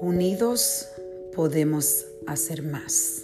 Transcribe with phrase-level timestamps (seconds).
[0.00, 0.88] Unidos
[1.34, 3.22] podemos hacer más.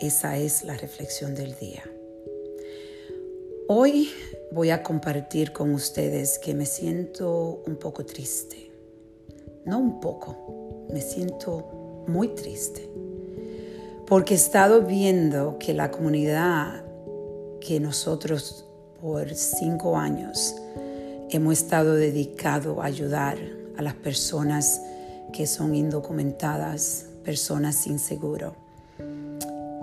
[0.00, 1.82] Esa es la reflexión del día.
[3.68, 4.08] Hoy
[4.52, 8.70] voy a compartir con ustedes que me siento un poco triste.
[9.66, 12.88] No un poco, me siento muy triste.
[14.06, 16.84] Porque he estado viendo que la comunidad
[17.60, 18.64] que nosotros
[18.98, 20.54] por cinco años
[21.28, 23.36] hemos estado dedicado a ayudar
[23.76, 24.80] a las personas
[25.32, 28.54] que son indocumentadas, personas sin seguro,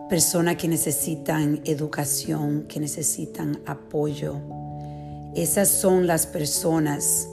[0.10, 4.36] personas que necesitan educación, que necesitan apoyo.
[5.36, 7.28] Esas son las personas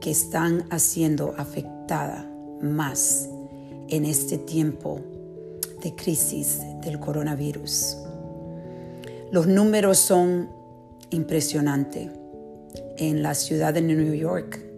[0.00, 2.24] que están siendo afectadas
[2.60, 3.28] más
[3.88, 5.00] en este tiempo
[5.82, 7.96] de crisis del coronavirus.
[9.30, 10.50] Los números son
[11.10, 12.10] impresionantes.
[12.96, 14.71] En la ciudad de New York,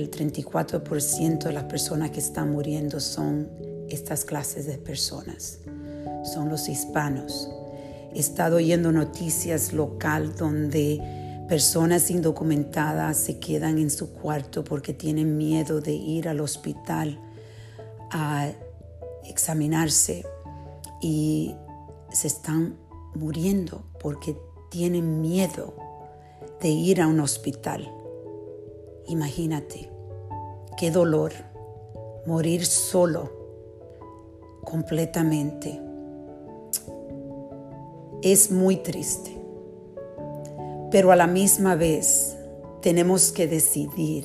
[0.00, 3.48] el 34% de las personas que están muriendo son
[3.88, 5.58] estas clases de personas,
[6.24, 7.50] son los hispanos.
[8.14, 11.00] He estado oyendo noticias local donde
[11.48, 17.20] personas indocumentadas se quedan en su cuarto porque tienen miedo de ir al hospital
[18.10, 18.50] a
[19.24, 20.24] examinarse
[21.02, 21.54] y
[22.10, 22.78] se están
[23.14, 24.36] muriendo porque
[24.70, 25.74] tienen miedo
[26.60, 27.92] de ir a un hospital.
[29.06, 29.89] Imagínate,
[30.80, 31.32] qué dolor
[32.24, 33.30] morir solo
[34.64, 35.78] completamente.
[38.22, 39.38] Es muy triste,
[40.90, 42.34] pero a la misma vez
[42.80, 44.24] tenemos que decidir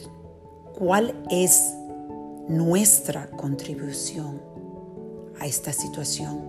[0.80, 1.75] cuál es
[2.47, 4.42] nuestra contribución
[5.42, 6.40] a esta situación.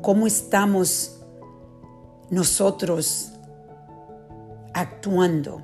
[0.00, 1.20] ¿Cómo estamos
[2.30, 3.30] nosotros
[4.72, 5.60] actuando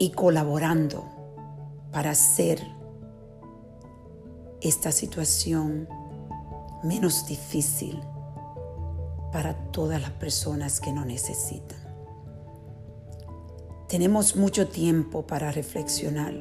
[0.00, 1.15] y colaborando
[1.96, 2.60] para hacer
[4.60, 5.88] esta situación
[6.84, 7.98] menos difícil
[9.32, 11.78] para todas las personas que no necesitan.
[13.88, 16.34] Tenemos mucho tiempo para reflexionar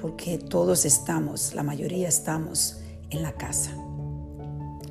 [0.00, 2.80] porque todos estamos, la mayoría estamos
[3.10, 3.72] en la casa,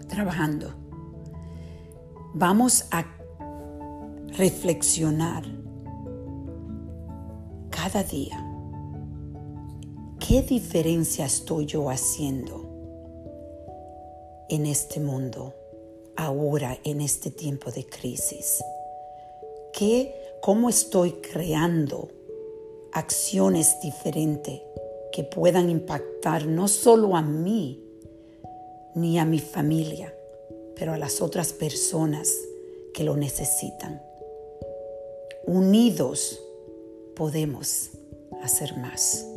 [0.07, 0.71] trabajando.
[2.35, 3.05] Vamos a
[4.37, 5.43] reflexionar
[7.71, 8.52] cada día.
[10.33, 12.65] ¿Qué diferencia estoy yo haciendo
[14.49, 15.53] en este mundo,
[16.15, 18.63] ahora, en este tiempo de crisis?
[19.73, 20.11] ¿Qué,
[20.41, 22.09] ¿Cómo estoy creando
[22.93, 24.59] acciones diferentes
[25.11, 27.83] que puedan impactar no solo a mí
[28.95, 30.15] ni a mi familia,
[30.75, 32.35] pero a las otras personas
[32.91, 34.01] que lo necesitan?
[35.45, 36.41] Unidos
[37.13, 37.91] podemos
[38.41, 39.27] hacer más.